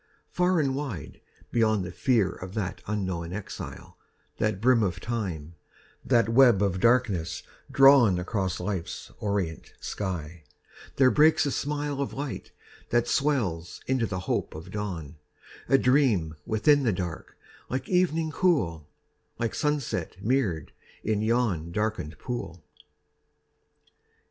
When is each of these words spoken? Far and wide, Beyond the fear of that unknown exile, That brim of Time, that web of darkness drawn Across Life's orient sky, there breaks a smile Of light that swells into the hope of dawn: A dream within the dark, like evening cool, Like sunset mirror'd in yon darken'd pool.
Far 0.31 0.59
and 0.59 0.73
wide, 0.73 1.21
Beyond 1.51 1.85
the 1.85 1.91
fear 1.91 2.31
of 2.31 2.55
that 2.55 2.81
unknown 2.87 3.33
exile, 3.33 3.99
That 4.37 4.59
brim 4.59 4.81
of 4.81 4.99
Time, 4.99 5.53
that 6.03 6.27
web 6.27 6.63
of 6.63 6.79
darkness 6.79 7.43
drawn 7.71 8.17
Across 8.17 8.59
Life's 8.61 9.11
orient 9.19 9.73
sky, 9.79 10.43
there 10.95 11.11
breaks 11.11 11.45
a 11.45 11.51
smile 11.51 12.01
Of 12.01 12.13
light 12.13 12.51
that 12.89 13.07
swells 13.07 13.79
into 13.85 14.07
the 14.07 14.21
hope 14.21 14.55
of 14.55 14.71
dawn: 14.71 15.17
A 15.69 15.77
dream 15.77 16.35
within 16.47 16.81
the 16.81 16.91
dark, 16.91 17.37
like 17.69 17.87
evening 17.87 18.31
cool, 18.31 18.89
Like 19.37 19.53
sunset 19.53 20.15
mirror'd 20.19 20.71
in 21.03 21.21
yon 21.21 21.71
darken'd 21.71 22.17
pool. 22.17 22.63